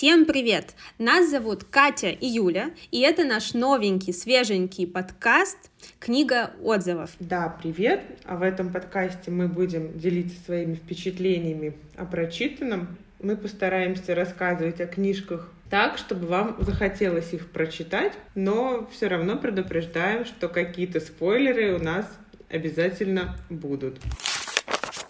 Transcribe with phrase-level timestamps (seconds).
[0.00, 0.76] Всем привет!
[0.96, 5.58] Нас зовут Катя и Юля, и это наш новенький, свеженький подкаст
[5.98, 7.10] «Книга отзывов».
[7.20, 8.00] Да, привет!
[8.24, 12.96] А в этом подкасте мы будем делиться своими впечатлениями о прочитанном.
[13.22, 20.24] Мы постараемся рассказывать о книжках так, чтобы вам захотелось их прочитать, но все равно предупреждаем,
[20.24, 22.06] что какие-то спойлеры у нас
[22.48, 23.98] обязательно будут.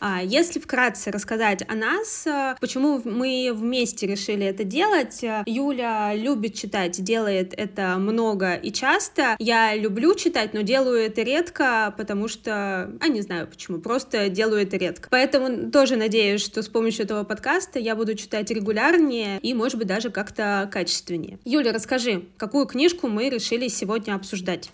[0.00, 6.14] А если вкратце рассказать о нас, э, почему мы вместе решили это делать, э, Юля
[6.14, 9.36] любит читать, делает это много и часто.
[9.38, 14.62] Я люблю читать, но делаю это редко, потому что, а не знаю почему, просто делаю
[14.62, 15.08] это редко.
[15.10, 19.86] Поэтому тоже надеюсь, что с помощью этого подкаста я буду читать регулярнее и, может быть,
[19.86, 21.38] даже как-то качественнее.
[21.44, 24.70] Юля, расскажи, какую книжку мы решили сегодня обсуждать?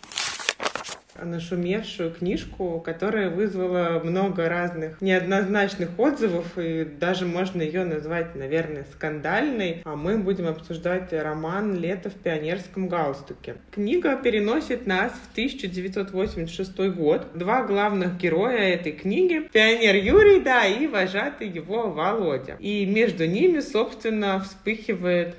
[1.23, 9.83] Нашумевшую книжку, которая вызвала много разных неоднозначных отзывов, и даже можно ее назвать, наверное, скандальной.
[9.85, 13.57] А мы будем обсуждать роман «Лето в пионерском галстуке».
[13.71, 17.27] Книга переносит нас в 1986 год.
[17.35, 22.57] Два главных героя этой книги— пионер Юрий, да, и вожатый его Володя.
[22.61, 25.37] И между ними, собственно, вспыхивает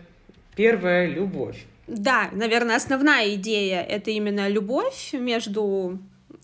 [0.55, 1.58] первая любовь.
[1.88, 5.99] Да, наверное, основная идея— это именно любовь между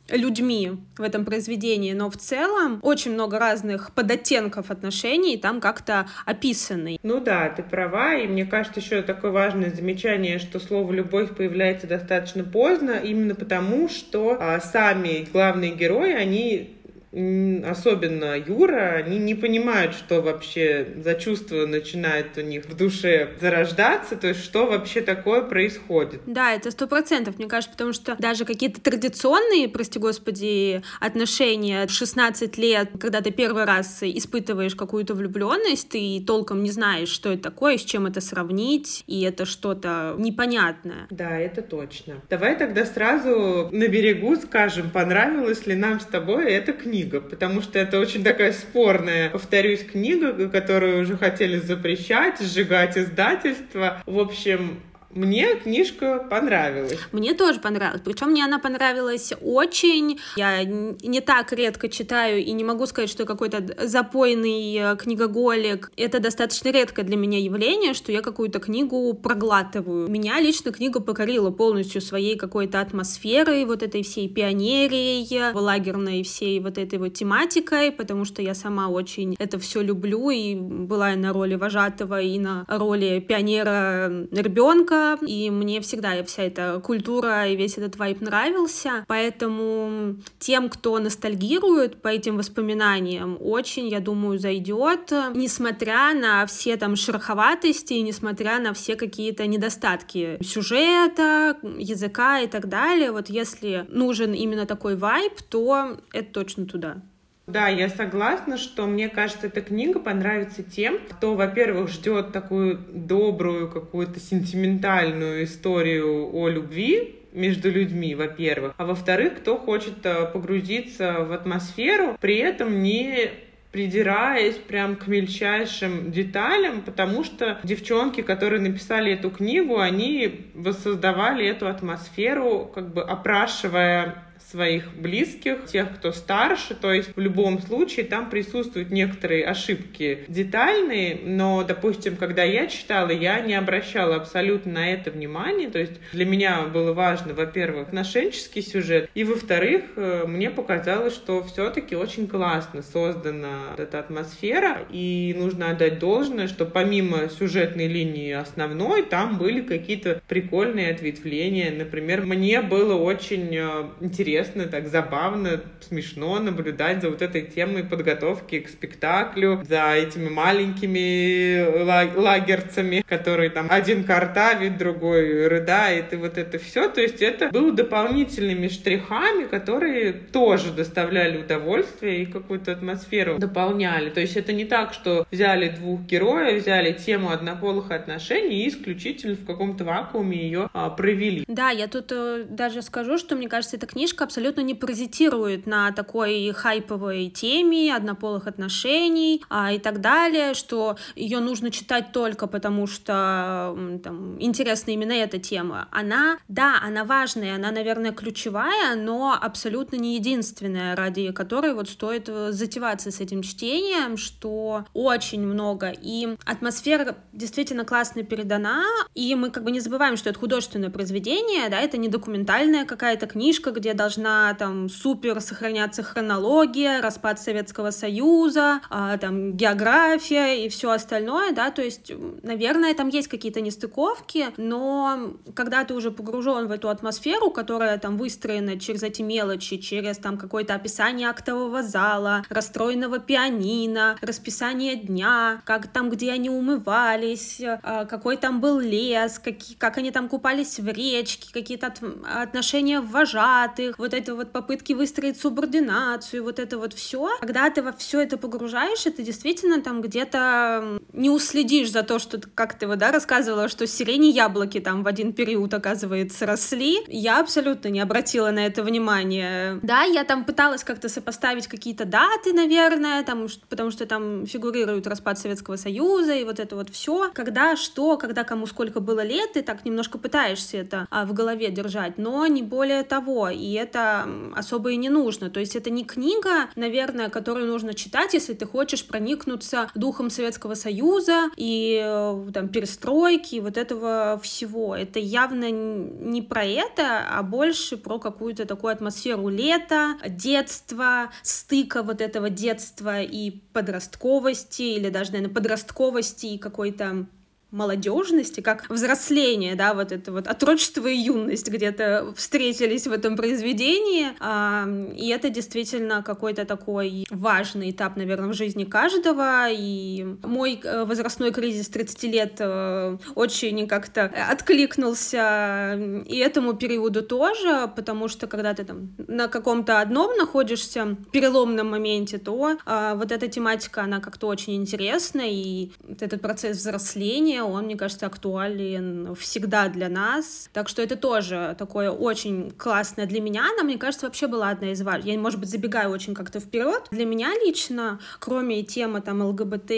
[0.09, 6.99] людьми в этом произведении, но в целом очень много разных подоттенков отношений там как-то описаны.
[7.03, 11.87] Ну да, ты права, и мне кажется, еще такое важное замечание, что слово «любовь» появляется
[11.87, 16.77] достаточно поздно, именно потому, что а, сами главные герои, они
[17.13, 24.15] особенно Юра, они не понимают, что вообще за чувство начинает у них в душе зарождаться,
[24.15, 26.21] то есть что вообще такое происходит.
[26.25, 31.91] Да, это сто процентов, мне кажется, потому что даже какие-то традиционные, прости господи, отношения в
[31.91, 37.43] 16 лет, когда ты первый раз испытываешь какую-то влюбленность, ты толком не знаешь, что это
[37.43, 41.07] такое, с чем это сравнить, и это что-то непонятное.
[41.11, 42.15] Да, это точно.
[42.29, 47.61] Давай тогда сразу на берегу скажем, понравилась ли нам с тобой эта книга книга, потому
[47.61, 54.01] что это очень такая спорная, повторюсь, книга, которую уже хотели запрещать, сжигать издательство.
[54.05, 54.79] В общем,
[55.15, 56.99] мне книжка понравилась.
[57.11, 58.01] Мне тоже понравилась.
[58.03, 60.19] Причем мне она понравилась очень.
[60.35, 65.91] Я не так редко читаю и не могу сказать, что какой-то запойный э, книгоголик.
[65.97, 70.09] Это достаточно редкое для меня явление, что я какую-то книгу проглатываю.
[70.09, 76.77] Меня лично книга покорила полностью своей какой-то атмосферой, вот этой всей пионерией, лагерной всей вот
[76.77, 81.33] этой вот тематикой, потому что я сама очень это все люблю и была и на
[81.33, 87.77] роли вожатого, и на роли пионера ребенка, и мне всегда вся эта культура и весь
[87.77, 96.13] этот вайп нравился, поэтому тем, кто ностальгирует по этим воспоминаниям, очень, я думаю, зайдет, несмотря
[96.13, 103.29] на все там шероховатости, несмотря на все какие-то недостатки сюжета, языка и так далее, вот
[103.29, 107.01] если нужен именно такой вайп, то это точно туда.
[107.45, 113.69] Да, я согласна, что мне кажется, эта книга понравится тем, кто, во-первых, ждет такую добрую,
[113.69, 121.33] какую-то сентиментальную историю о любви, между людьми, во-первых, а во-вторых, кто хочет э, погрузиться в
[121.33, 123.31] атмосферу, при этом не
[123.71, 131.67] придираясь прям к мельчайшим деталям, потому что девчонки, которые написали эту книгу, они воссоздавали эту
[131.67, 134.22] атмосферу, как бы опрашивая
[134.53, 141.19] своих близких, тех, кто старше, то есть в любом случае там присутствуют некоторые ошибки детальные,
[141.23, 146.25] но, допустим, когда я читала, я не обращала абсолютно на это внимания, то есть для
[146.25, 152.83] меня было важно, во-первых, отношенческий сюжет, и, во-вторых, э, мне показалось, что все-таки очень классно
[152.83, 160.21] создана эта атмосфера, и нужно отдать должное, что помимо сюжетной линии основной, там были какие-то
[160.27, 167.21] прикольные ответвления, например, мне было очень э, интересно интересно, так забавно, смешно наблюдать за вот
[167.21, 176.13] этой темой подготовки к спектаклю, за этими маленькими лагерцами, которые там один картавит, другой рыдает,
[176.13, 176.89] и вот это все.
[176.89, 184.09] То есть это было дополнительными штрихами, которые тоже доставляли удовольствие и какую-то атмосферу дополняли.
[184.09, 189.35] То есть это не так, что взяли двух героев, взяли тему однополых отношений и исключительно
[189.35, 191.43] в каком-то вакууме ее а, провели.
[191.47, 195.91] Да, я тут э, даже скажу, что мне кажется, эта книжка абсолютно не паразитирует на
[195.91, 202.87] такой хайповой теме однополых отношений а, и так далее, что ее нужно читать только потому,
[202.87, 205.87] что там, интересна именно эта тема.
[205.91, 212.27] Она, да, она важная, она, наверное, ключевая, но абсолютно не единственная, ради которой вот стоит
[212.27, 215.93] э, затеваться с этим чтением, что очень много.
[216.01, 218.83] И атмосфера действительно классно передана,
[219.13, 223.27] и мы как бы не забываем, что это художественное произведение, да, это не документальная какая-то
[223.27, 230.91] книжка, где должна там супер сохраняться хронология, распад Советского Союза, а, там география и все
[230.91, 232.11] остальное, да, то есть,
[232.43, 238.17] наверное, там есть какие-то нестыковки, но когда ты уже погружен в эту атмосферу, которая там
[238.17, 245.87] выстроена через эти мелочи, через там какое-то описание актового зала, расстроенного пианино, расписание дня, как
[245.87, 250.87] там, где они умывались, а, какой там был лес, какие, как они там купались в
[250.87, 257.29] речке, какие-то от, отношения вожатых, вот это вот попытки выстроить субординацию, вот это вот все.
[257.39, 262.41] Когда ты во все это погружаешь, это действительно там где-то не уследишь за то, что,
[262.53, 266.97] как ты вот, да, рассказывала, что сирени яблоки там в один период, оказывается, росли.
[267.07, 269.79] Я абсолютно не обратила на это внимание.
[269.81, 275.39] Да, я там пыталась как-то сопоставить какие-то даты, наверное, там, потому что там фигурирует распад
[275.39, 277.31] Советского Союза и вот это вот все.
[277.33, 281.71] Когда что, когда кому сколько было лет, ты так немножко пытаешься это а, в голове
[281.71, 285.49] держать, но не более того, и это особо и не нужно.
[285.49, 290.75] То есть это не книга, наверное, которую нужно читать, если ты хочешь проникнуться духом Советского
[290.75, 294.95] Союза и э, там перестройки, вот этого всего.
[294.95, 302.21] Это явно не про это, а больше про какую-то такую атмосферу лета, детства, стыка вот
[302.21, 307.27] этого детства и подростковости, или даже, наверное, подростковости и какой-то
[307.73, 314.27] молодежности, как взросление, да, вот это вот отрочество и юность где-то встретились в этом произведении,
[314.39, 321.05] а, и это действительно какой-то такой важный этап, наверное, в жизни каждого, и мой э,
[321.05, 328.73] возрастной кризис 30 лет э, очень как-то откликнулся и этому периоду тоже, потому что когда
[328.73, 334.47] ты там на каком-то одном находишься переломном моменте, то а, вот эта тематика, она как-то
[334.47, 340.69] очень интересна, и вот этот процесс взросления, он, мне кажется, актуален всегда для нас.
[340.73, 343.65] Так что это тоже такое очень классное для меня.
[343.73, 345.33] Она, мне кажется, вообще была одна из важных.
[345.33, 347.07] Я, может быть, забегаю очень как-то вперед.
[347.11, 349.91] Для меня лично, кроме темы там ЛГБТ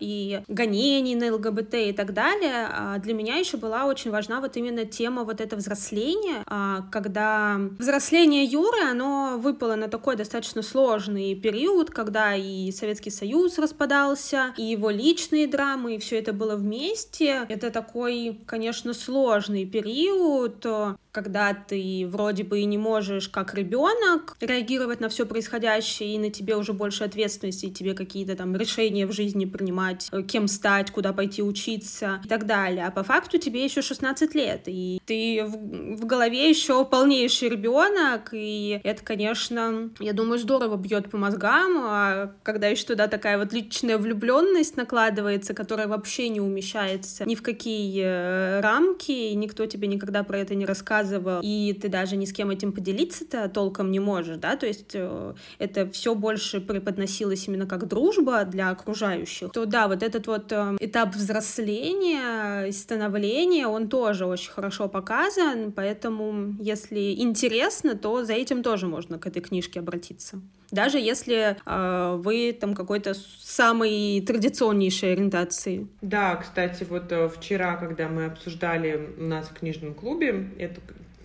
[0.00, 4.56] и гонений на ЛГБТ и так далее, а, для меня еще была очень важна вот
[4.56, 11.34] именно тема вот это взросления, а, когда взросление Юры, оно выпало на такой достаточно сложный
[11.34, 17.01] период, когда и Советский Союз распадался, и его личные драмы, и все это было вместе,
[17.02, 17.46] месте.
[17.48, 20.66] Это такой, конечно, сложный период,
[21.12, 26.30] когда ты вроде бы и не можешь как ребенок реагировать на все происходящее, и на
[26.30, 30.90] тебе уже больше ответственности, и тебе какие-то там решения в жизни принимать, э, кем стать,
[30.90, 32.86] куда пойти учиться и так далее.
[32.86, 38.30] А по факту тебе еще 16 лет, и ты в, в голове еще полнейший ребенок,
[38.32, 43.52] и это, конечно, я думаю, здорово бьет по мозгам, а когда еще туда такая вот
[43.52, 49.88] личная влюбленность накладывается, которая вообще не умещается ни в какие э, рамки, и никто тебе
[49.88, 53.90] никогда про это не рассказывает, рассказывал, и ты даже ни с кем этим поделиться-то толком
[53.90, 59.52] не можешь, да, то есть э, это все больше преподносилось именно как дружба для окружающих,
[59.52, 66.54] то да, вот этот вот э, этап взросления становления, он тоже очень хорошо показан, поэтому
[66.60, 70.40] если интересно, то за этим тоже можно к этой книжке обратиться
[70.72, 75.86] даже если э, вы там какой-то самой традиционнейшей ориентации.
[76.00, 80.80] Да, кстати, вот э, вчера, когда мы обсуждали у нас в книжном клубе эту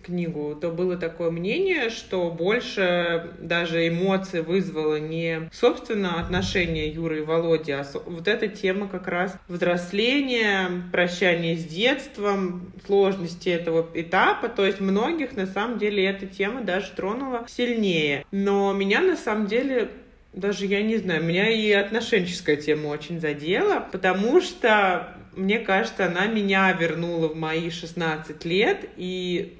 [0.08, 7.22] книгу, то было такое мнение, что больше даже эмоции вызвало не собственно отношения Юры и
[7.22, 14.50] Володи, а вот эта тема как раз взросления, прощания с детством, сложности этого этапа.
[14.50, 18.26] То есть многих на самом деле эта тема даже тронула сильнее.
[18.32, 19.90] Но меня на самом деле
[20.34, 26.26] даже я не знаю, меня и отношенческая тема очень задела, потому что мне кажется, она
[26.26, 29.58] меня вернула в мои 16 лет, и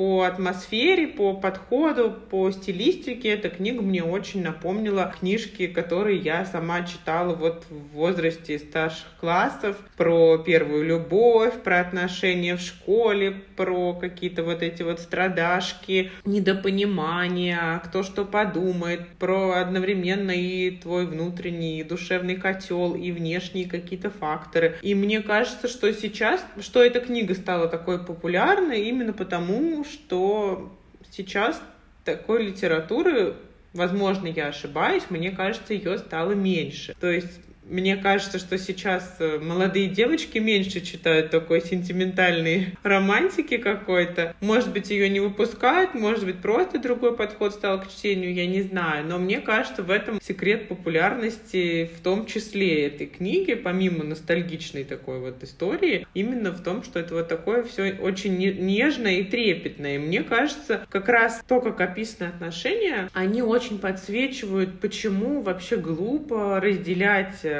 [0.00, 6.86] по атмосфере, по подходу, по стилистике эта книга мне очень напомнила книжки, которые я сама
[6.86, 14.42] читала вот в возрасте старших классов про первую любовь, про отношения в школе, про какие-то
[14.42, 22.94] вот эти вот страдашки, недопонимания, кто что подумает, про одновременно и твой внутренний душевный котел,
[22.94, 24.78] и внешние какие-то факторы.
[24.80, 30.72] И мне кажется, что сейчас, что эта книга стала такой популярной именно потому, что
[31.10, 31.60] сейчас
[32.04, 33.36] такой литературы
[33.72, 36.94] Возможно, я ошибаюсь, мне кажется, ее стало меньше.
[37.00, 37.40] То есть
[37.70, 44.34] мне кажется, что сейчас э, молодые девочки меньше читают такой сентиментальной романтики какой-то.
[44.40, 48.62] Может быть, ее не выпускают, может быть, просто другой подход стал к чтению, я не
[48.62, 49.06] знаю.
[49.06, 55.20] Но мне кажется, в этом секрет популярности в том числе этой книги, помимо ностальгичной такой
[55.20, 59.94] вот истории, именно в том, что это вот такое все очень нежное и трепетное.
[59.94, 66.60] И мне кажется, как раз то, как описаны отношения, они очень подсвечивают, почему вообще глупо
[66.60, 67.59] разделять э,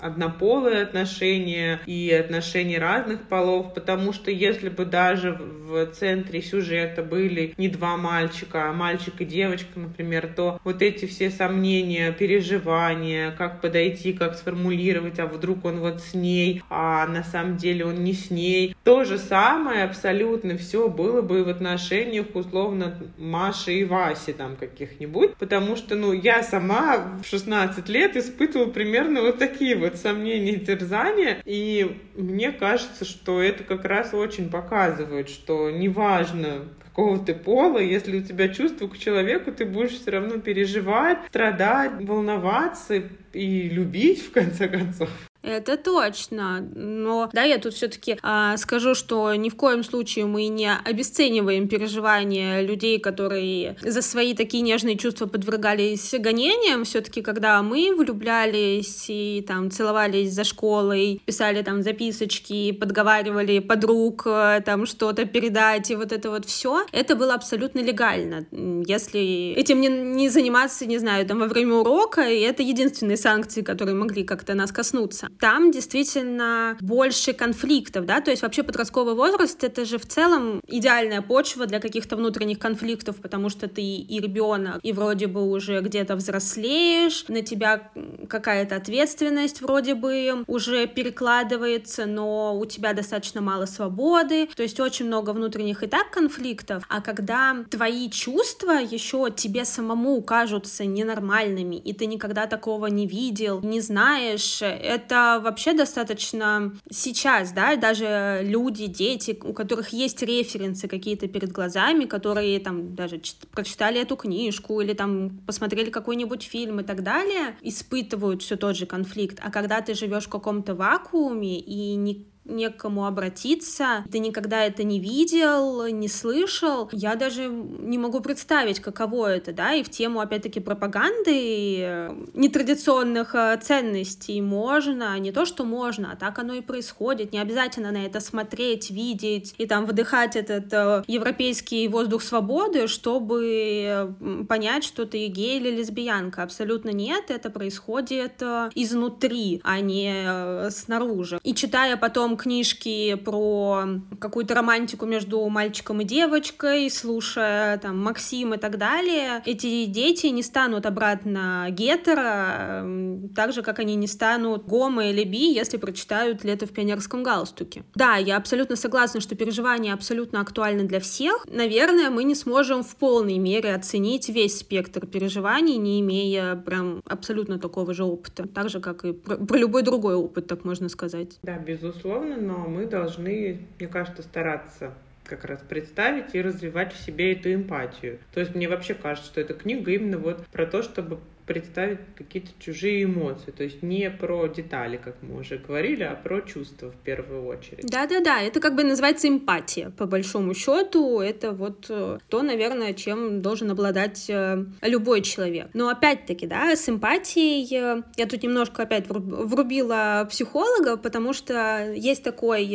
[0.00, 7.54] однополые отношения и отношения разных полов, потому что если бы даже в центре сюжета были
[7.56, 13.60] не два мальчика, а мальчик и девочка, например, то вот эти все сомнения, переживания, как
[13.60, 18.12] подойти, как сформулировать, а вдруг он вот с ней, а на самом деле он не
[18.12, 18.76] с ней.
[18.88, 25.34] То же самое абсолютно все было бы в отношениях условно Маши и Васи там каких-нибудь,
[25.34, 30.64] потому что, ну, я сама в 16 лет испытывала примерно вот такие вот сомнения и
[30.64, 37.80] терзания, и мне кажется, что это как раз очень показывает, что неважно, какого ты пола,
[37.80, 43.02] если у тебя чувство к человеку, ты будешь все равно переживать, страдать, волноваться
[43.34, 45.10] и любить, в конце концов.
[45.42, 46.68] Это точно.
[46.74, 51.68] Но да, я тут все-таки а, скажу, что ни в коем случае мы не обесцениваем
[51.68, 56.84] переживания людей, которые за свои такие нежные чувства подвергались гонениям.
[56.84, 64.60] Все-таки, когда мы влюблялись и там целовались за школой, писали там записочки, подговаривали подруг э,
[64.64, 68.46] там что-то передать, и вот это вот все, это было абсолютно легально.
[68.86, 73.62] Если этим не, не заниматься, не знаю, там во время урока, и это единственные санкции,
[73.62, 79.62] которые могли как-то нас коснуться там действительно больше конфликтов, да, то есть вообще подростковый возраст—
[79.64, 84.80] это же в целом идеальная почва для каких-то внутренних конфликтов, потому что ты и ребенок,
[84.82, 87.90] и вроде бы уже где-то взрослеешь, на тебя
[88.28, 95.06] какая-то ответственность вроде бы уже перекладывается, но у тебя достаточно мало свободы, то есть очень
[95.06, 101.92] много внутренних и так конфликтов, а когда твои чувства еще тебе самому кажутся ненормальными, и
[101.92, 109.38] ты никогда такого не видел, не знаешь, это вообще достаточно сейчас, да, даже люди, дети,
[109.42, 113.20] у которых есть референсы какие-то перед глазами, которые там даже
[113.52, 118.86] прочитали эту книжку или там посмотрели какой-нибудь фильм и так далее, испытывают все тот же
[118.86, 119.38] конфликт.
[119.42, 124.64] А когда ты живешь в каком-то вакууме и не не к кому обратиться, ты никогда
[124.64, 129.90] это не видел, не слышал, я даже не могу представить, каково это, да, и в
[129.90, 136.54] тему, опять-таки, пропаганды э, нетрадиционных э, ценностей можно, не то, что можно, а так оно
[136.54, 142.22] и происходит, не обязательно на это смотреть, видеть и там выдыхать этот э, европейский воздух
[142.22, 144.14] свободы, чтобы
[144.48, 148.42] понять, что ты гей или лесбиянка, абсолютно нет, это происходит
[148.74, 151.40] изнутри, а не снаружи.
[151.42, 153.84] И читая потом книжки про
[154.18, 160.42] какую-то романтику между мальчиком и девочкой, слушая там Максим и так далее, эти дети не
[160.42, 162.86] станут обратно гетеро,
[163.34, 167.84] так же, как они не станут гомо или би, если прочитают «Лето в пионерском галстуке».
[167.94, 171.44] Да, я абсолютно согласна, что переживания абсолютно актуальны для всех.
[171.50, 177.58] Наверное, мы не сможем в полной мере оценить весь спектр переживаний, не имея прям абсолютно
[177.58, 178.46] такого же опыта.
[178.46, 181.38] Так же, как и про, про любой другой опыт, так можно сказать.
[181.42, 184.92] Да, безусловно безусловно, но мы должны, мне кажется, стараться
[185.24, 188.18] как раз представить и развивать в себе эту эмпатию.
[188.32, 192.50] То есть мне вообще кажется, что эта книга именно вот про то, чтобы представить какие-то
[192.60, 193.50] чужие эмоции.
[193.50, 197.86] То есть не про детали, как мы уже говорили, а про чувства в первую очередь.
[197.86, 201.20] Да-да-да, это как бы называется эмпатия, по большому счету.
[201.20, 205.70] Это вот э, то, наверное, чем должен обладать э, любой человек.
[205.72, 212.22] Но опять-таки, да, с эмпатией э, я тут немножко опять врубила психолога, потому что есть
[212.22, 212.68] такой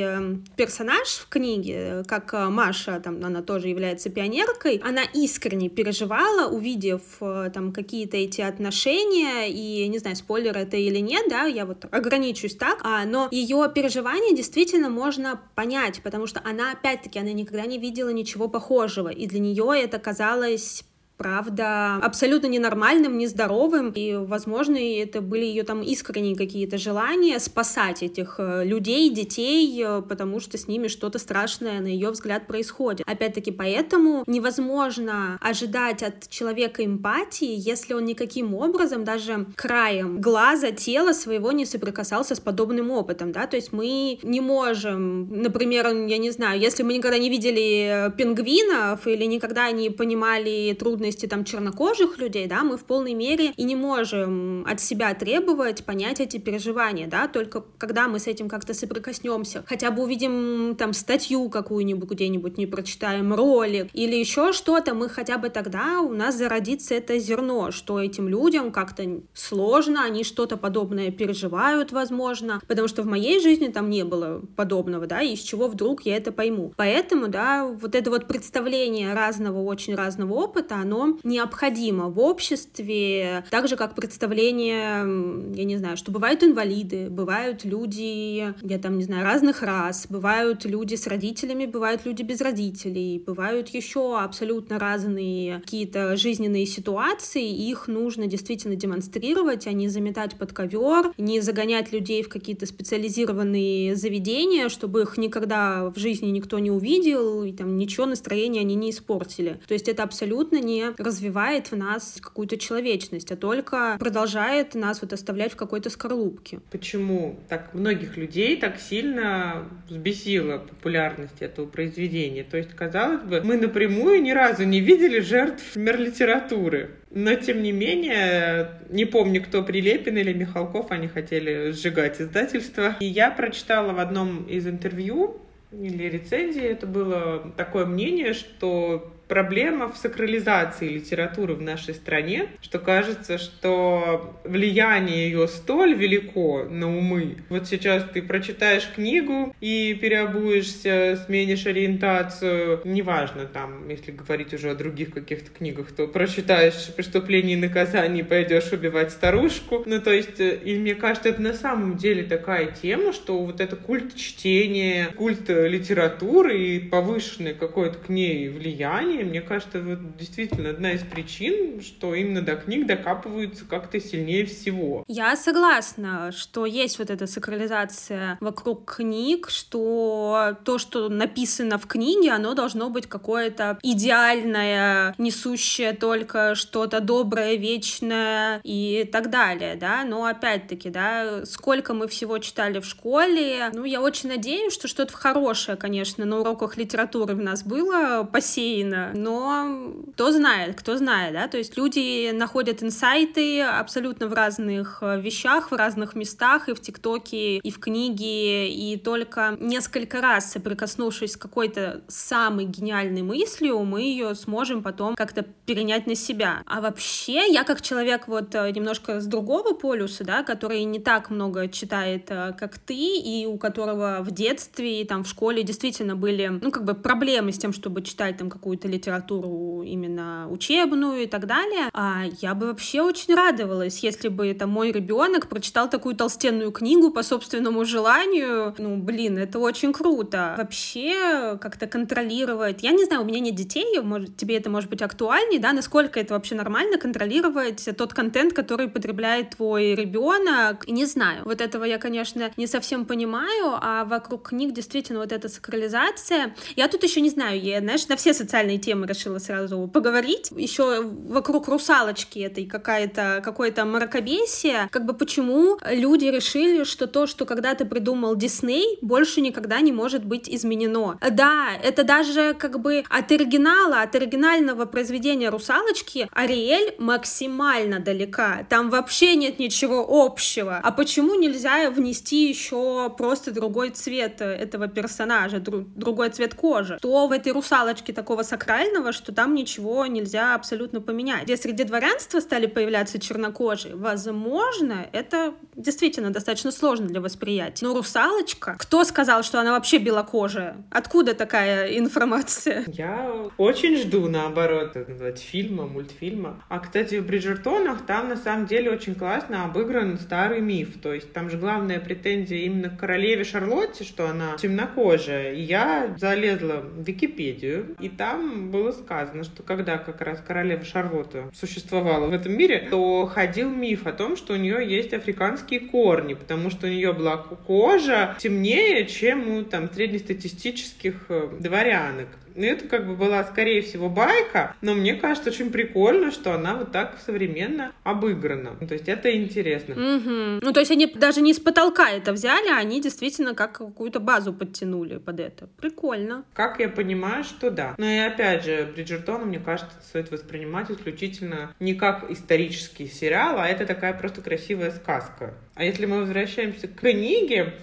[0.56, 7.72] персонаж в книге, как Маша, там она тоже является пионеркой, она искренне переживала, увидев там
[7.72, 12.56] какие-то эти отношения отношения, и не знаю, спойлер это или нет, да, я вот ограничусь
[12.56, 17.78] так, а, но ее переживания действительно можно понять, потому что она, опять-таки, она никогда не
[17.78, 20.84] видела ничего похожего, и для нее это казалось
[21.18, 28.36] правда, абсолютно ненормальным, нездоровым, и, возможно, это были ее там искренние какие-то желания спасать этих
[28.40, 33.08] э, людей, детей, э, потому что с ними что-то страшное, на ее взгляд, происходит.
[33.08, 41.14] Опять-таки, поэтому невозможно ожидать от человека эмпатии, если он никаким образом, даже краем глаза, тела
[41.14, 46.32] своего не соприкасался с подобным опытом, да, то есть мы не можем, например, я не
[46.32, 52.48] знаю, если мы никогда не видели пингвинов или никогда не понимали трудности там чернокожих людей,
[52.48, 57.28] да, мы в полной мере и не можем от себя требовать понять эти переживания, да,
[57.28, 62.68] только когда мы с этим как-то соприкоснемся, хотя бы увидим там статью какую-нибудь где-нибудь, не
[62.68, 68.00] прочитаем ролик или еще что-то, мы хотя бы тогда у нас зародится это зерно, что
[68.00, 73.90] этим людям как-то сложно, они что-то подобное переживают, возможно, потому что в моей жизни там
[73.90, 76.74] не было подобного, да, и из чего вдруг я это пойму.
[76.78, 80.93] Поэтому, да, вот это вот представление разного, очень разного опыта, оно
[81.24, 88.54] необходимо в обществе, так же, как представление, я не знаю, что бывают инвалиды, бывают люди,
[88.62, 93.70] я там, не знаю, разных рас, бывают люди с родителями, бывают люди без родителей, бывают
[93.70, 101.14] еще абсолютно разные какие-то жизненные ситуации, их нужно действительно демонстрировать, а не заметать под ковер,
[101.18, 107.44] не загонять людей в какие-то специализированные заведения, чтобы их никогда в жизни никто не увидел,
[107.44, 109.60] и там ничего настроения они не испортили.
[109.68, 115.14] То есть это абсолютно не развивает в нас какую-то человечность, а только продолжает нас вот
[115.14, 116.60] оставлять в какой-то скорлупке.
[116.72, 122.44] Почему так многих людей так сильно взбесила популярность этого произведения?
[122.44, 126.92] То есть, казалось бы, мы напрямую ни разу не видели жертв мир-литературы.
[127.12, 132.96] Но, тем не менее, не помню, кто Прилепин или Михалков, они хотели сжигать издательство.
[133.00, 135.40] И я прочитала в одном из интервью
[135.72, 142.80] или рецензии, это было такое мнение, что проблема в сакрализации литературы в нашей стране, что
[142.80, 147.38] кажется, что влияние ее столь велико на умы.
[147.50, 154.76] Вот сейчас ты прочитаешь книгу и переобуешься, сменишь ориентацию, неважно там, если говорить уже о
[154.76, 159.84] других каких-то книгах, то прочитаешь «Преступление и наказание» и пойдешь убивать старушку.
[159.86, 163.62] Ну, то есть, э, и мне кажется, это на самом деле такая тема, что вот
[163.62, 170.70] это культ чтения, культ литературы и повышенное какое-то к ней влияние, мне кажется, вот действительно
[170.70, 175.04] одна из причин, что именно до книг докапываются как-то сильнее всего.
[175.08, 182.32] Я согласна, что есть вот эта сакрализация вокруг книг, что то, что написано в книге,
[182.32, 190.26] оно должно быть какое-то идеальное, несущее только что-то доброе, вечное и так далее, да, но
[190.26, 195.78] опять-таки, да, сколько мы всего читали в школе, ну, я очень надеюсь, что что-то хорошее,
[195.78, 201.58] конечно, на уроках литературы в нас было посеяно, но кто знает, кто знает, да, то
[201.58, 207.58] есть люди находят инсайты абсолютно в разных э, вещах, в разных местах, и в ТикТоке,
[207.58, 214.36] и в книге, и только несколько раз соприкоснувшись с какой-то самой гениальной мыслью, мы ее
[214.36, 216.64] сможем потом как-то перенять на себя.
[216.66, 221.30] А вообще, я как человек вот э, немножко с другого полюса, да, который не так
[221.30, 226.16] много читает, э, как ты, и у которого в детстве и там в школе действительно
[226.16, 231.28] были, ну, как бы проблемы с тем, чтобы читать там какую-то литературу, именно учебную и
[231.28, 236.16] так далее, а я бы вообще очень радовалась, если бы это мой ребенок прочитал такую
[236.16, 238.74] толстенную книгу по собственному желанию.
[238.78, 240.56] Ну, блин, это очень круто.
[240.58, 242.84] Вообще как-то контролировать.
[242.84, 246.20] Я не знаю, у меня нет детей, может, тебе это может быть актуальнее, да, насколько
[246.20, 250.88] это вообще нормально контролировать тот контент, который потребляет твой ребенок.
[250.88, 255.50] Не знаю, вот этого я, конечно, не совсем понимаю, а вокруг книг действительно вот эта
[255.50, 256.56] сакрализация.
[256.76, 260.50] Я тут еще не знаю, я, знаешь, на все социальные темы решила сразу поговорить.
[260.52, 264.90] Еще вокруг русалочки этой какая-то какое-то мракобесие.
[264.92, 270.26] Как бы почему люди решили, что то, что когда-то придумал Дисней, больше никогда не может
[270.26, 271.18] быть изменено.
[271.32, 278.66] Да, это даже как бы от оригинала, от оригинального произведения русалочки Ариэль максимально далека.
[278.70, 280.80] Там вообще нет ничего общего.
[280.84, 286.98] А почему нельзя внести еще просто другой цвет этого персонажа, другой цвет кожи?
[287.02, 291.44] То в этой русалочке такого сакрального уникального, что там ничего нельзя абсолютно поменять.
[291.44, 297.86] Где среди дворянства стали появляться чернокожие, возможно, это действительно достаточно сложно для восприятия.
[297.86, 300.78] Но русалочка, кто сказал, что она вообще белокожая?
[300.92, 302.86] Откуда такая информация?
[302.88, 306.64] Я очень жду, наоборот, назвать фильма, мультфильма.
[306.70, 311.02] А, кстати, в Бриджертонах там на самом деле очень классно обыгран старый миф.
[311.02, 315.54] То есть там же главная претензия именно к королеве Шарлотте, что она темнокожая.
[315.54, 321.50] И я залезла в Википедию, и там было сказано, что когда как раз королева Шарлотта
[321.54, 326.34] существовала в этом мире, то ходил миф о том, что у нее есть африканские корни,
[326.34, 332.28] потому что у нее была кожа темнее, чем у там среднестатистических э, дворянок.
[332.56, 336.76] Ну, это как бы была, скорее всего, байка, но мне кажется очень прикольно, что она
[336.76, 338.76] вот так современно обыграна.
[338.80, 339.94] Ну, то есть это интересно.
[339.94, 340.60] Угу.
[340.62, 344.20] Ну, то есть они даже не с потолка это взяли, а они действительно как какую-то
[344.20, 345.68] базу подтянули под это.
[345.78, 346.44] Прикольно.
[346.54, 347.96] Как я понимаю, что да.
[347.98, 353.68] Но и опять же, Бриджертона, мне кажется, стоит воспринимать исключительно не как исторический сериал, а
[353.68, 355.54] это такая просто красивая сказка.
[355.76, 357.74] А если мы возвращаемся к книге,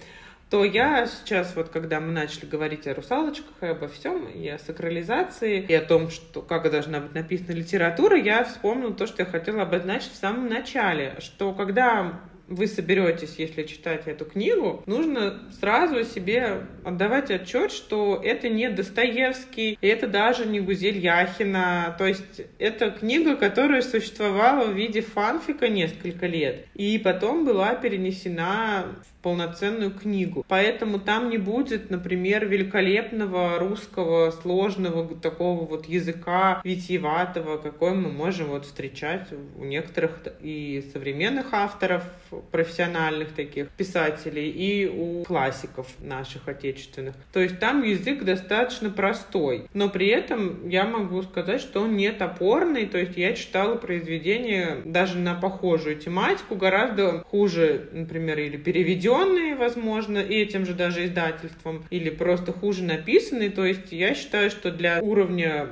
[0.51, 4.59] то я сейчас, вот когда мы начали говорить о русалочках и обо всем, и о
[4.59, 9.25] сакрализации, и о том, что как должна быть написана литература, я вспомнила то, что я
[9.25, 12.19] хотела обозначить в самом начале, что когда
[12.51, 19.77] вы соберетесь, если читать эту книгу, нужно сразу себе отдавать отчет, что это не Достоевский,
[19.81, 21.95] это даже не Гузель Яхина.
[21.97, 28.85] То есть это книга, которая существовала в виде фанфика несколько лет, и потом была перенесена
[29.21, 30.45] полноценную книгу.
[30.47, 38.47] Поэтому там не будет, например, великолепного русского сложного такого вот языка витиеватого, какой мы можем
[38.47, 42.03] вот встречать у некоторых и современных авторов,
[42.51, 47.15] профессиональных таких писателей, и у классиков наших отечественных.
[47.33, 52.11] То есть там язык достаточно простой, но при этом я могу сказать, что он не
[52.11, 59.10] топорный, то есть я читала произведения даже на похожую тематику гораздо хуже, например, или переведен
[59.11, 63.49] переведенные, возможно, этим же даже издательством, или просто хуже написанные.
[63.49, 65.69] То есть я считаю, что для уровня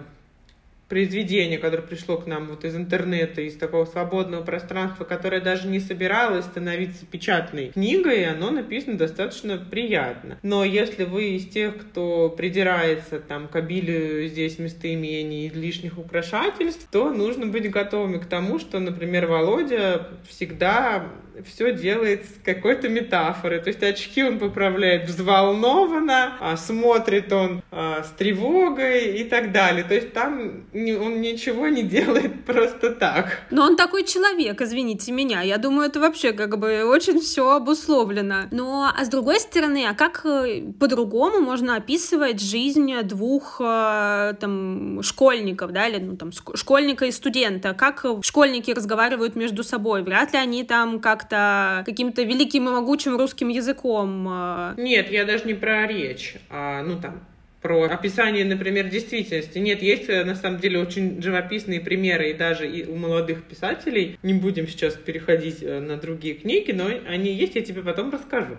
[0.88, 5.80] произведение, которое пришло к нам вот из интернета, из такого свободного пространства, которое даже не
[5.80, 10.40] собиралось становиться печатной книгой, оно написано достаточно приятно.
[10.42, 16.88] Но если вы из тех, кто придирается там к обилию здесь местоимений и лишних украшательств,
[16.92, 21.08] то нужно быть готовыми к тому, что, например, Володя всегда
[21.46, 23.60] все делает с какой-то метафорой.
[23.60, 29.84] То есть очки он поправляет взволнованно, а смотрит он а, с тревогой и так далее.
[29.84, 33.42] То есть там не, он ничего не делает просто так.
[33.52, 35.42] Но он такой человек, извините меня.
[35.42, 38.48] Я думаю, это вообще как бы очень все обусловлено.
[38.52, 45.02] Но а с другой стороны, а как э, по-другому можно описывать жизнь двух э, там
[45.04, 47.74] школьников, да, или ну там школьника и студента?
[47.74, 50.04] Как школьники разговаривают между собой?
[50.04, 51.00] Вряд ли они там
[51.30, 54.28] как-то каким-то великим и могучим русским языком.
[54.30, 54.74] Э.
[54.78, 57.26] Нет, я даже не про речь, а, ну там
[57.62, 59.58] про описание, например, действительности.
[59.58, 64.18] Нет, есть э, на самом деле очень живописные примеры и даже и у молодых писателей.
[64.24, 68.58] Не будем сейчас переходить э, на другие книги, но они есть, я тебе потом расскажу.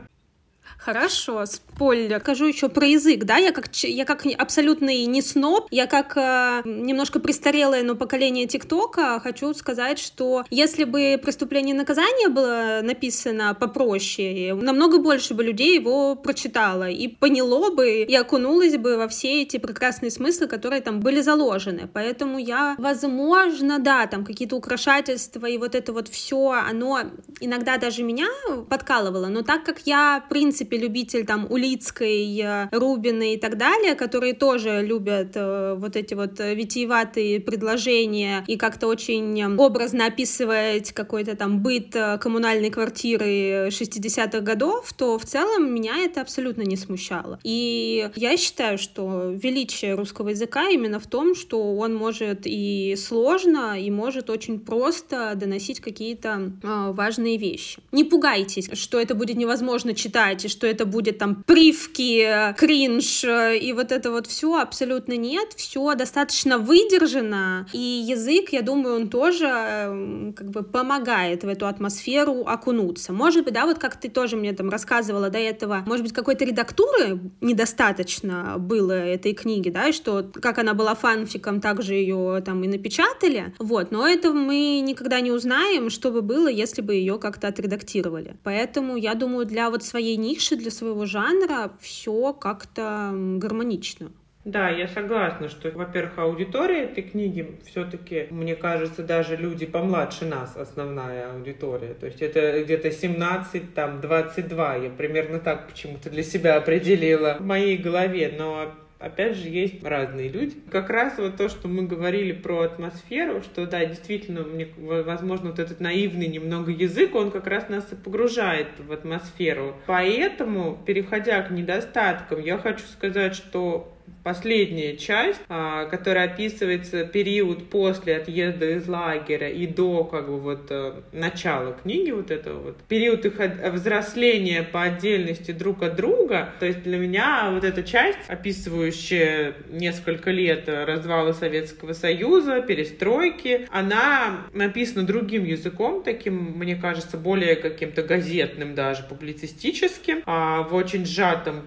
[0.78, 2.20] Хорошо, спойлер.
[2.20, 6.62] Скажу еще про язык, да, я как, я как абсолютный не сноб, я как э,
[6.64, 13.54] немножко престарелое, но поколение ТикТока хочу сказать, что если бы «Преступление и наказание» было написано
[13.54, 19.42] попроще, намного больше бы людей его прочитало и поняло бы, и окунулось бы во все
[19.42, 21.88] эти прекрасные смыслы, которые там были заложены.
[21.92, 27.00] Поэтому я, возможно, да, там какие-то украшательства и вот это вот все, оно
[27.40, 28.28] иногда даже меня
[28.68, 33.56] подкалывало, но так как я, в принципе, принципе, любитель там Улицкой, э, Рубины и так
[33.56, 40.92] далее, которые тоже любят э, вот эти вот витиеватые предложения и как-то очень образно описывать
[40.92, 46.76] какой-то там быт э, коммунальной квартиры 60-х годов, то в целом меня это абсолютно не
[46.76, 47.38] смущало.
[47.42, 53.80] И я считаю, что величие русского языка именно в том, что он может и сложно,
[53.80, 57.78] и может очень просто доносить какие-то э, важные вещи.
[57.92, 63.92] Не пугайтесь, что это будет невозможно читать, что это будет там привки, кринж и вот
[63.92, 70.50] это вот все, абсолютно нет, все достаточно выдержано, и язык, я думаю, он тоже как
[70.50, 73.12] бы помогает в эту атмосферу окунуться.
[73.12, 76.44] Может быть, да, вот как ты тоже мне там рассказывала до этого, может быть, какой-то
[76.44, 82.42] редактуры недостаточно было этой книги, да, и что как она была фанфиком, так же ее
[82.44, 86.94] там и напечатали, вот, но это мы никогда не узнаем, что бы было, если бы
[86.94, 88.36] ее как-то отредактировали.
[88.42, 94.10] Поэтому я думаю, для вот своей ниши лучше для своего жанра все как-то гармонично.
[94.46, 100.56] Да, я согласна, что, во-первых, аудитория этой книги все-таки, мне кажется, даже люди помладше нас
[100.56, 101.92] основная аудитория.
[101.92, 104.76] То есть это где-то 17, там, 22.
[104.76, 108.34] Я примерно так почему-то для себя определила в моей голове.
[108.38, 110.56] Но опять же, есть разные люди.
[110.70, 115.58] Как раз вот то, что мы говорили про атмосферу, что да, действительно, мне, возможно, вот
[115.58, 119.74] этот наивный немного язык, он как раз нас и погружает в атмосферу.
[119.86, 128.16] Поэтому, переходя к недостаткам, я хочу сказать, что последняя часть, а, которая описывается период после
[128.16, 133.24] отъезда из лагеря и до как бы вот э, начала книги вот этого вот период
[133.24, 133.40] их
[133.72, 136.52] взросления по отдельности друг от друга.
[136.60, 144.46] То есть для меня вот эта часть, описывающая несколько лет развала Советского Союза, перестройки, она
[144.52, 151.62] написана другим языком, таким, мне кажется, более каким-то газетным даже, публицистическим, а в очень сжатом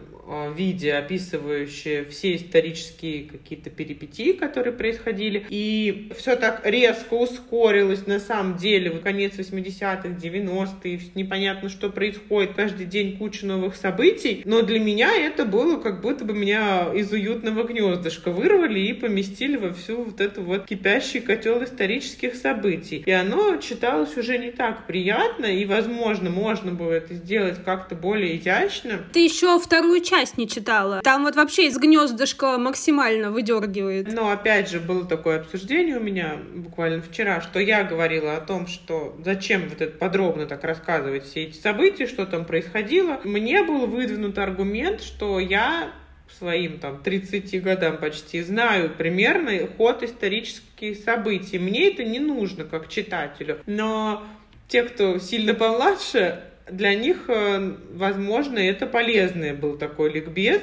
[0.55, 5.45] виде, описывающее все исторические какие-то перипетии, которые происходили.
[5.49, 8.91] И все так резко ускорилось на самом деле.
[8.91, 12.53] В конец 80-х, 90-е, непонятно, что происходит.
[12.55, 14.41] Каждый день куча новых событий.
[14.45, 19.57] Но для меня это было как будто бы меня из уютного гнездышка вырвали и поместили
[19.57, 23.03] во всю вот эту вот кипящий котел исторических событий.
[23.05, 28.37] И оно читалось уже не так приятно, и, возможно, можно было это сделать как-то более
[28.37, 29.03] изящно.
[29.11, 31.01] Ты еще вторую часть часть не читала.
[31.01, 34.11] Там вот вообще из гнездышка максимально выдергивает.
[34.11, 38.67] Но опять же было такое обсуждение у меня буквально вчера, что я говорила о том,
[38.67, 43.19] что зачем вот это подробно так рассказывать все эти события, что там происходило.
[43.23, 45.91] Мне был выдвинут аргумент, что я
[46.37, 51.57] своим там 30 годам почти знаю примерно ход исторических событий.
[51.57, 53.59] Мне это не нужно как читателю.
[53.65, 54.23] Но
[54.67, 60.61] те, кто сильно помладше, для них, э, возможно, это полезный был такой ликбез,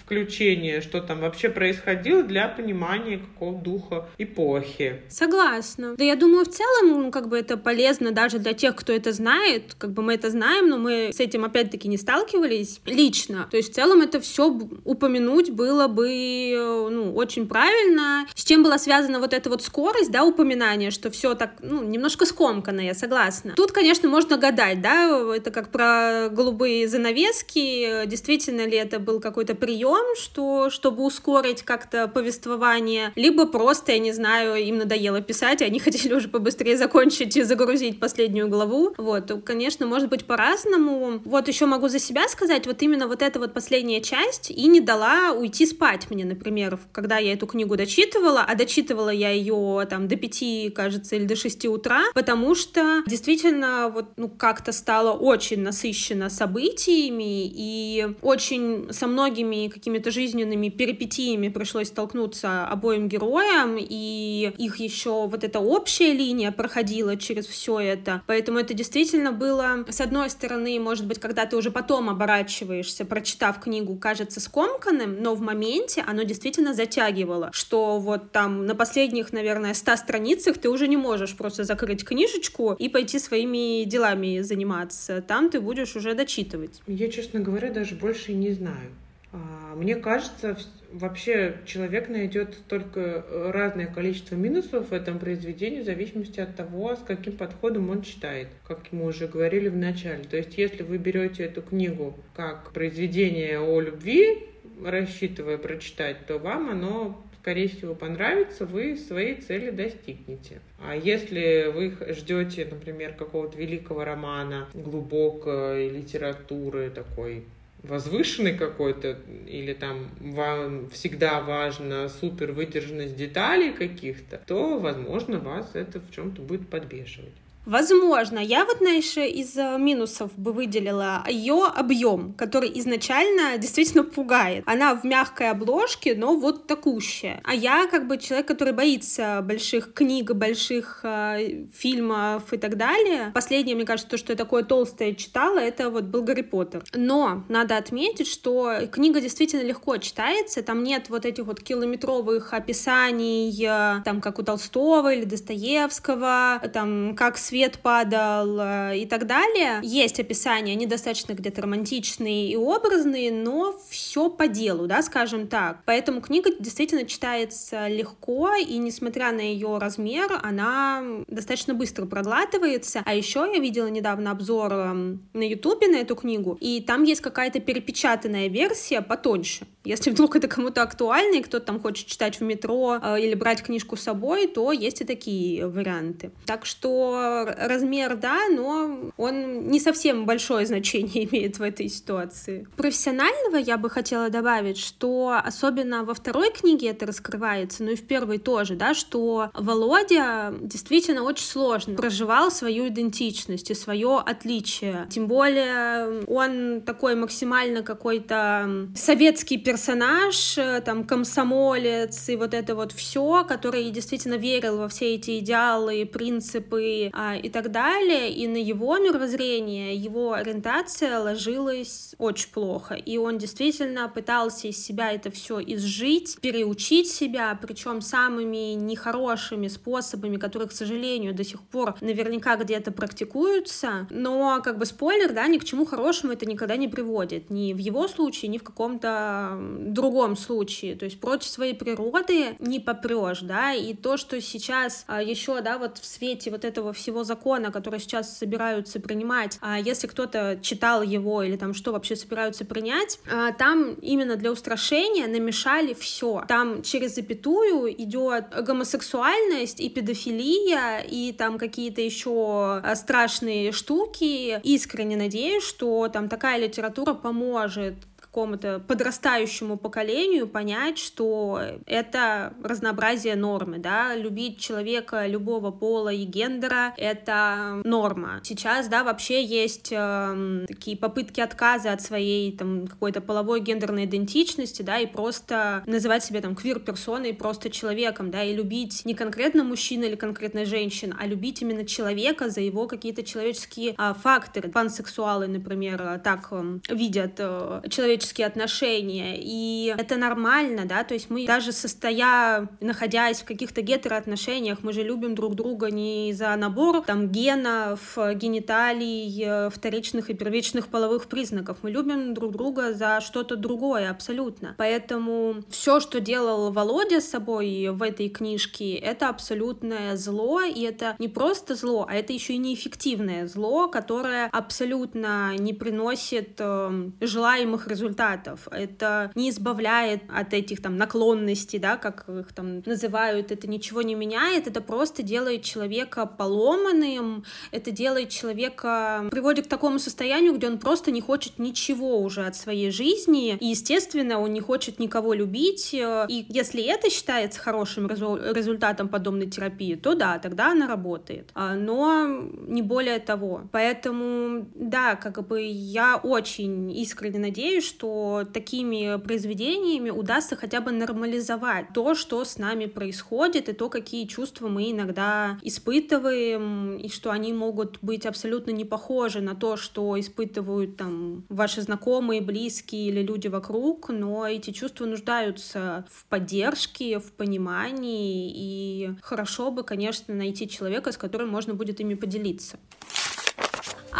[0.00, 5.02] включение, что там вообще происходило для понимания какого духа эпохи.
[5.08, 5.94] Согласна.
[5.96, 9.12] Да я думаю, в целом, ну, как бы это полезно даже для тех, кто это
[9.12, 13.48] знает, как бы мы это знаем, но мы с этим опять-таки не сталкивались лично.
[13.50, 14.48] То есть в целом это все
[14.84, 18.26] упомянуть было бы, э, ну, очень правильно.
[18.34, 22.26] С чем была связана вот эта вот скорость, да, упоминания, что все так, ну, немножко
[22.26, 23.52] скомкано, я согласна.
[23.56, 29.54] Тут, конечно, можно гадать, да, это как про голубые занавески, действительно ли это был какой-то
[29.68, 35.64] прием, что, чтобы ускорить как-то повествование, либо просто, я не знаю, им надоело писать, и
[35.64, 38.94] они хотели уже побыстрее закончить и загрузить последнюю главу.
[38.96, 41.20] Вот, конечно, может быть по-разному.
[41.22, 44.80] Вот еще могу за себя сказать, вот именно вот эта вот последняя часть и не
[44.80, 50.08] дала уйти спать мне, например, когда я эту книгу дочитывала, а дочитывала я ее там
[50.08, 55.60] до пяти, кажется, или до шести утра, потому что действительно вот, ну, как-то стало очень
[55.60, 64.76] насыщено событиями и очень со многими какими-то жизненными перипетиями пришлось столкнуться обоим героям, и их
[64.76, 68.22] еще вот эта общая линия проходила через все это.
[68.26, 73.58] Поэтому это действительно было, с одной стороны, может быть, когда ты уже потом оборачиваешься, прочитав
[73.60, 79.74] книгу, кажется скомканным, но в моменте оно действительно затягивало, что вот там на последних, наверное,
[79.74, 85.22] 100 страницах ты уже не можешь просто закрыть книжечку и пойти своими делами заниматься.
[85.22, 86.80] Там ты будешь уже дочитывать.
[86.86, 88.92] Я, честно говоря, даже больше не знаю.
[89.32, 90.56] А, мне кажется,
[90.90, 96.96] вообще человек найдет только э, разное количество минусов в этом произведении в зависимости от того,
[96.96, 100.24] с каким подходом он читает, как мы уже говорили в начале.
[100.24, 104.46] То есть, если вы берете эту книгу как произведение о любви,
[104.82, 110.60] рассчитывая прочитать, то вам оно скорее всего, понравится, вы своей цели достигнете.
[110.80, 117.44] А если вы ждете, например, какого-то великого романа, глубокой литературы, такой
[117.82, 126.00] возвышенный какой-то, или там вам всегда важна супер выдержанность деталей каких-то, то, возможно, вас это
[126.00, 127.34] в чем-то будет подбешивать.
[127.68, 134.64] Возможно, я вот, знаешь, из э, минусов бы выделила ее объем, который изначально действительно пугает.
[134.66, 137.42] Она в мягкой обложке, но вот такущая.
[137.44, 143.32] А я как бы человек, который боится больших книг, больших э, фильмов и так далее.
[143.34, 146.84] Последнее, мне кажется, то, что я такое толстое читала, это вот был Гарри Поттер.
[146.94, 153.54] Но надо отметить, что книга действительно легко читается, там нет вот этих вот километровых описаний,
[153.62, 159.26] э, там, как у Толстого или Достоевского, там, как свет свет падал э, и так
[159.26, 159.80] далее.
[159.82, 165.78] Есть описания, они достаточно где-то романтичные и образные, но все по делу, да, скажем так.
[165.84, 173.02] Поэтому книга действительно читается легко, и несмотря на ее размер, она достаточно быстро проглатывается.
[173.04, 177.22] А еще я видела недавно обзор эм, на Ютубе на эту книгу, и там есть
[177.22, 179.66] какая-то перепечатанная версия потоньше.
[179.84, 183.62] Если вдруг это кому-то актуально, и кто-то там хочет читать в метро э, или брать
[183.62, 186.30] книжку с собой, то есть и такие варианты.
[186.46, 192.66] Так что что размер, да, но он не совсем большое значение имеет в этой ситуации.
[192.76, 198.06] Профессионального я бы хотела добавить, что особенно во второй книге это раскрывается, ну и в
[198.06, 205.06] первой тоже, да, что Володя действительно очень сложно проживал свою идентичность и свое отличие.
[205.10, 213.44] Тем более он такой максимально какой-то советский персонаж, там комсомолец и вот это вот все,
[213.44, 218.98] который действительно верил во все эти идеалы, принципы а, и так далее, и на его
[218.98, 226.38] мировоззрение, его ориентация ложилась очень плохо, и он действительно пытался из себя это все изжить,
[226.40, 234.06] переучить себя, причем самыми нехорошими способами, которые, к сожалению, до сих пор наверняка где-то практикуются,
[234.10, 237.78] но как бы спойлер, да, ни к чему хорошему это никогда не приводит, ни в
[237.78, 243.72] его случае, ни в каком-то другом случае, то есть против своей природы не попрешь, да,
[243.74, 248.00] и то, что сейчас а, еще, да, вот в свете вот этого всего закона, который
[248.00, 253.52] сейчас собираются принимать, а если кто-то читал его или там что вообще собираются принять, а,
[253.52, 256.44] там именно для устрашения намешали все.
[256.48, 264.60] Там через запятую идет гомосексуальность и педофилия и там какие-то еще а, страшные штуки.
[264.62, 267.94] Искренне надеюсь, что там такая литература поможет
[268.38, 276.94] какому-то подрастающему поколению понять, что это разнообразие нормы, да, любить человека любого пола и гендера—
[276.96, 278.40] это норма.
[278.44, 284.82] Сейчас, да, вообще есть э, такие попытки отказа от своей там какой-то половой гендерной идентичности,
[284.82, 290.04] да, и просто называть себя там квир-персоной, просто человеком, да, и любить не конкретно мужчину
[290.04, 294.68] или конкретно женщин, а любить именно человека за его какие-то человеческие э, факторы.
[294.68, 301.30] Пансексуалы, например, так э, видят э, человеческие человеческие отношения, и это нормально, да, то есть
[301.30, 307.02] мы даже состоя, находясь в каких-то гетероотношениях, мы же любим друг друга не за набор
[307.02, 313.56] там генов, гениталий, э, вторичных и первичных половых признаков, мы любим друг друга за что-то
[313.56, 314.74] другое абсолютно.
[314.78, 321.16] Поэтому все, что делал Володя с собой в этой книжке, это абсолютное зло, и это
[321.18, 327.88] не просто зло, а это еще и неэффективное зло, которое абсолютно не приносит э, желаемых
[327.88, 328.68] результатов результатов.
[328.70, 334.14] Это не избавляет от этих там наклонностей, да, как их там называют, это ничего не
[334.14, 340.78] меняет, это просто делает человека поломанным, это делает человека, приводит к такому состоянию, где он
[340.78, 345.90] просто не хочет ничего уже от своей жизни, и, естественно, он не хочет никого любить,
[345.92, 352.26] и если это считается хорошим результатом подобной терапии, то да, тогда она работает, а, но
[352.68, 353.62] не более того.
[353.72, 361.86] Поэтому, да, как бы я очень искренне надеюсь, что такими произведениями удастся хотя бы нормализовать
[361.92, 367.52] то, что с нами происходит, и то, какие чувства мы иногда испытываем, и что они
[367.52, 373.48] могут быть абсолютно не похожи на то, что испытывают там ваши знакомые, близкие или люди
[373.48, 381.10] вокруг, но эти чувства нуждаются в поддержке, в понимании, и хорошо бы, конечно, найти человека,
[381.10, 382.78] с которым можно будет ими поделиться.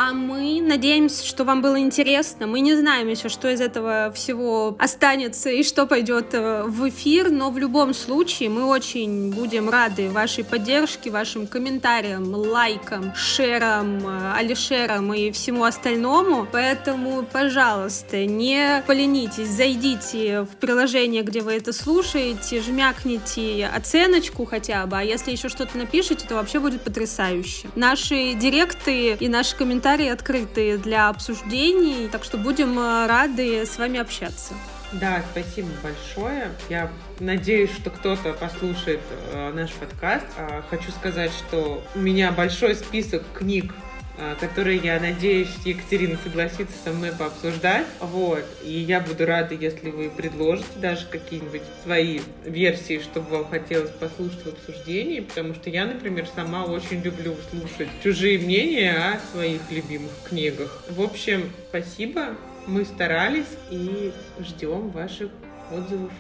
[0.01, 2.47] А мы надеемся, что вам было интересно.
[2.47, 7.33] Мы не знаем еще, что из этого всего останется и что пойдет э, в эфир,
[7.33, 14.35] но в любом случае мы очень будем рады вашей поддержке, вашим комментариям, лайкам, шерам, э,
[14.37, 16.47] алишерам и всему остальному.
[16.53, 24.97] Поэтому, пожалуйста, не поленитесь, зайдите в приложение, где вы это слушаете, жмякните оценочку хотя бы,
[24.97, 27.67] а если еще что-то напишите, то вообще будет потрясающе.
[27.75, 33.79] Наши директы и наши комментарии комментарии открыты для обсуждений, так что будем э, рады с
[33.79, 34.53] вами общаться.
[34.93, 36.51] Да, спасибо большое.
[36.69, 39.01] Я надеюсь, что кто-то послушает
[39.33, 40.27] э, наш подкаст.
[40.37, 43.73] А, хочу сказать, что у меня большой список книг
[44.41, 47.87] которые, я надеюсь, Екатерина согласится со мной пообсуждать.
[48.01, 48.45] Вот.
[48.63, 54.45] И я буду рада, если вы предложите даже какие-нибудь свои версии, чтобы вам хотелось послушать
[54.45, 60.13] в обсуждении, потому что я, например, сама очень люблю слушать чужие мнения о своих любимых
[60.29, 60.85] книгах.
[60.89, 65.31] В общем, спасибо, мы старались и ждем ваших
[65.73, 66.13] отзывов,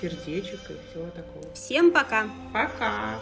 [0.00, 1.54] сердечек и всего такого.
[1.54, 2.26] Всем пока!
[2.52, 3.20] Пока!